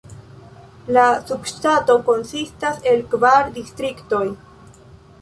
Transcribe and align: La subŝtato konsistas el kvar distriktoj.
La 0.97 1.03
subŝtato 1.33 1.97
konsistas 2.09 2.83
el 2.95 3.07
kvar 3.15 3.55
distriktoj. 3.61 4.27